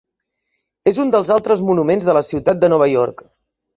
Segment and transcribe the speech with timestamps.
[0.91, 3.23] És un dels altres monuments de la ciutat de Nova York.